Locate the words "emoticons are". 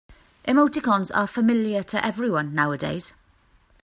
0.47-1.27